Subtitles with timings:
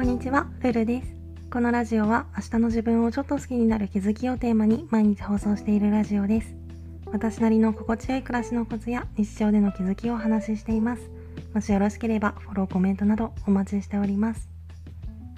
[0.00, 1.14] こんにちは、ルルです。
[1.52, 6.56] このラジオは明日の自分をちょっと好きになる気づきをテーマに毎日放送しているラジオです。
[7.12, 11.02] 私なりの心地よい暮らしのコツや日常での気づきをお話ししています。
[11.52, 14.48] もしよろしければフォロー、コメントなどお待ちしております。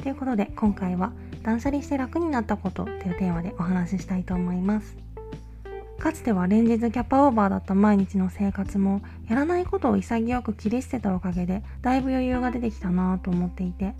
[0.01, 1.11] ということで今回は
[1.43, 4.97] 断捨離して楽になったことというテーマでお話ししたいと思います。
[5.99, 13.95] かつては連日キャパオーバーだった毎日の生活もやらないことを潔く切り捨てたおかげでだいぶ余裕が出てきたなぁと思っていて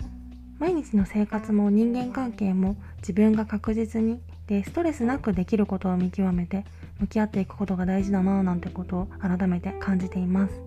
[0.63, 6.63] 毎日の生活も人間関係も自分が確実にでストレスなくできることを見極めて
[7.01, 10.61] 向き合っていくことが大事だなぁなんてことを改めて感じています。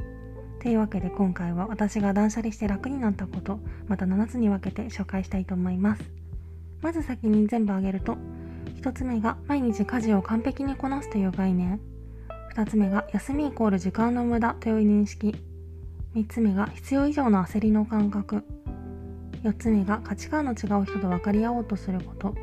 [0.60, 6.02] というわけで今回は私が断捨離して楽になったことまた7つに分けて紹介したいと思います。
[6.82, 8.18] まず先に全部挙げると
[8.82, 11.80] 1つ目が毎日家事を完璧にこなすという概念
[12.54, 15.34] 2つ目が休みイコール時間の無駄という認識
[16.14, 18.44] 3つ目が必要以上の焦りの感覚
[19.46, 22.34] 4つ目が価値観の違う人と分かり合おうとすること。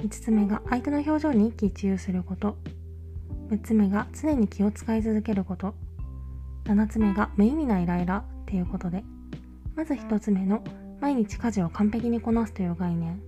[0.00, 2.58] 5つ目が相手の表情に一喜一憂すること。
[3.48, 5.74] 6つ目が常に気を使い続けること。
[6.64, 9.02] 7つ目が無意味なイライラっていうことで。
[9.74, 10.62] まず1つ目の
[11.00, 13.18] 毎日家事を完璧にこなすという概念。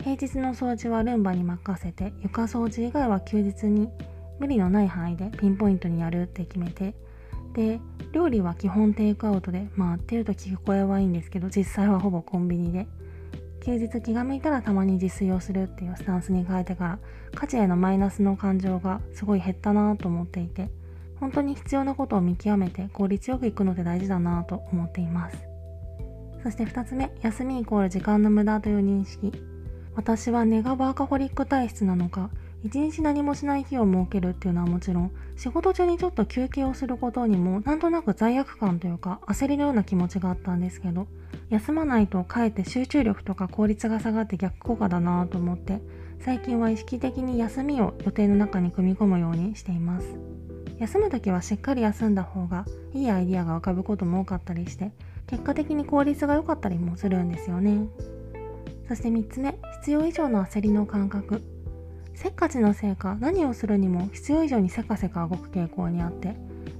[0.00, 3.88] 平日の掃除はルンバに任せて床掃除以外は休日に
[4.40, 6.94] 無理のない範囲でピンポイントにやるって決めて
[7.52, 7.80] で
[8.12, 12.86] 料理は基本テイクアウトでまあっていうと聞こえはいいんですけど実際はほぼコンビニで。
[13.66, 16.98] 休日気が向いたらたまに自炊をするっていうスタンスに変えてから
[17.34, 20.70] 家事へのマイナスの感情がすごい減ったなと思っていて
[21.18, 25.36] 本当に必要なことを見極めて効率よくいくのって大事だなと思っています。
[26.44, 29.32] そして2つ目休みイコール時間の無駄という認識。
[29.96, 32.30] 私はネガバーカホリック体質なのか
[32.66, 41.06] 一日何もしない日を設けるっていうのはもちろん仕事中にちょっと休憩をすることにもなんとなく罪悪感というか焦りのような気持ちがあったんですけど
[41.48, 45.80] 休まないとかえって集中力とか効率が下がって逆効果だなと思って
[46.18, 50.18] 最近は意識的に休みを予定の中に組み込むようにしています。
[50.80, 54.90] 休む時はしっかり休んだ方がいいアイディアが浮かぶことも多かったりして
[55.26, 57.86] 結果的に効率が良かったりもするんですよね。
[58.88, 61.55] そして3つ目必要以上の焦りの感覚。
[62.16, 66.34] せっかちのせいか何をするにも必要以上にせかせか動く傾向にあって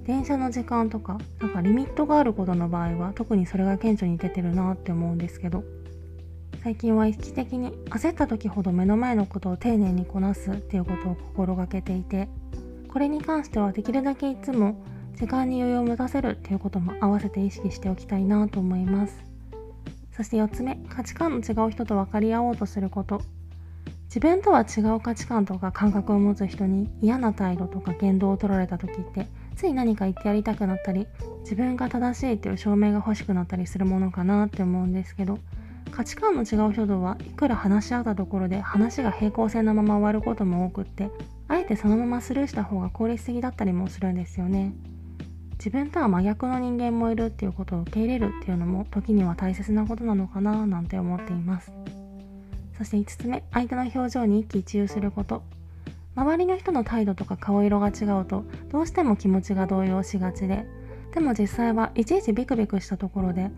[0.06, 5.62] 電車の時間とかなんかリミットがあることの場合は特にそれが顕著に出てるなって思うんですけど
[6.62, 12.28] 最近は意識的に焦った時ほど目の前のことを丁寧にこなすっていうことを心がけていて
[12.88, 14.82] これに関してはできるだけいつも
[15.16, 19.22] 時間に余裕を持たせるっていうことも合わせて意識しておきたいなと思います。
[20.16, 23.20] そして4つ目価値観の違う人と分かり合おうとすること。
[24.06, 31.06] 自分とは違う価値観とか感覚を持つ人に嫌な態度とか言動を取られた時ってつい何か言ってやりたくなったり
[31.40, 35.38] 自分が正しいっていう証明が欲しくなったりするものかなって思うんですけど
[35.90, 41.10] 価値観の違う人とはいくら話し合ったところで話が平行線のまま終わることも多くって
[41.48, 44.72] あえてそのままスルーした方が効率的だったりもするんですよね。
[45.58, 51.72] 自分とは真逆の人間もいるっていうことを受け入れるっていうのも時には大切なことなのかななんて思っています
[52.76, 55.42] そして5つ目相手の表情に一喜一憂すること。
[56.16, 60.66] 周りの人の態度とか顔色が違うとどうしても気持ちが動揺しがちで
[61.12, 63.50] でも実際はいちいちビクビクしたところで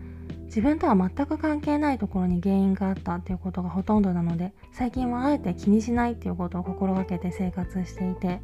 [0.45, 8.41] 自分とは全く関係ないところに原因があったっていうことがほとんどなので最近はあえて気にしないっていうことを心がけて生活していて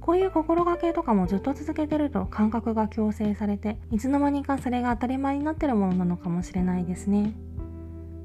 [0.00, 7.32] こういう心がけとかもずっと続けてると感覚が強制されていつの間にかそれが当たり前になってるものなのかもしれないですね。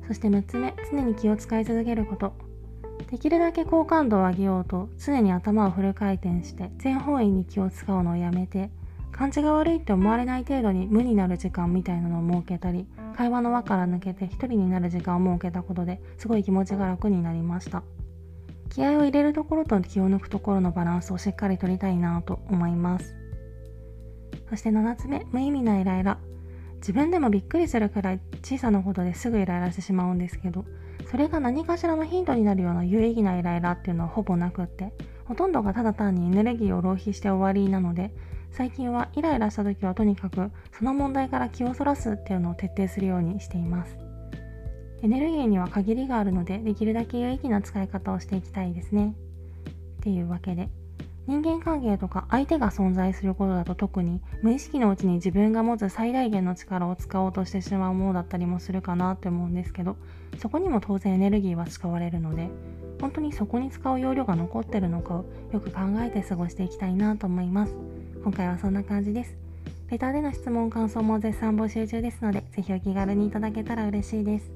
[0.10, 2.34] そして6つ目常に気を使い続けること。
[3.12, 8.72] できるだけ好感度を上げようと常に頭をフル回転して全方位に気を使うのをやめて
[9.12, 17.84] 感じが悪いって思われない程度に無になる時間みたいなのを設けたり会話の輪から抜けて一人になる時間を設けたことですごい気持ちが楽になりました。
[18.70, 23.16] 気合を入れるところと気を抜くところのバランスをしっかり取りたいなと思います。
[24.50, 26.18] そして7つ目無意味なイライラ。
[26.80, 30.66] 自分でもびっくりするくらい小さなことですぐイライラしてしまうんですけど
[31.12, 34.94] それが何かしらのヒントになるような有意義なイライラっていうのはほぼなくって
[35.26, 38.12] ほとんどがただ単にエネルギーを浪費して終わりなので
[38.52, 43.98] 最近はイライラした時はとにかくその問題から気をそらすっていうのを徹底するようにしています
[45.02, 49.16] エネルギーには限りがあるのでできるだけ有意義な使い方をしていきたいですね。
[50.00, 50.70] っていうわけで
[51.30, 59.96] 人間関係とか相手が存在することだと特に無意識のうちに自分が持つ最大限の力を使おうとしてしまうものだったりもするかなって思うんですけど
[60.40, 62.50] そこにも当然エネルギーは使われるので
[63.00, 67.76] 本当にそこに使う容量が残ってるのかをよく考えて過ごしていきたいなと思います。
[68.24, 69.38] 今回はそんな感じです。
[69.92, 74.52] レターでの質問感想も絶賛募集中ですのでぜひお気軽にいただけたら嬉しいです。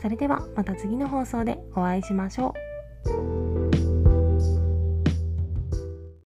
[0.00, 2.52] それではまた次の放送でお会いしましょ
[3.08, 3.91] う。